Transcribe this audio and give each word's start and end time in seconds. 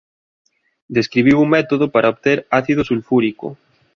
Describiu 0.97 1.35
un 1.43 1.49
método 1.55 1.85
para 1.93 2.09
obter 2.13 2.37
ácido 2.59 2.81
sulfúrico. 2.83 3.47